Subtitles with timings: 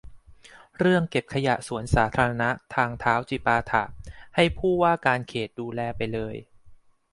[0.79, 3.83] เรื่องเก็บขยะ สวนสาธารณะ ทางเท้า จิปาถะ
[4.35, 6.35] ให้ผู้ว่าการเขตดูแลไปเลย